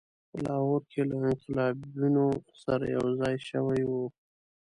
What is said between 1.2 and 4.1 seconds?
انقلابیونو سره یوځای شوی وو.